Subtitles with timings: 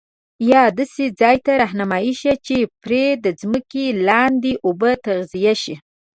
[0.49, 5.75] یا داسي ځاي ته رهنمایی شي چي پري د ځمکي دلاندي اوبه تغذیه شي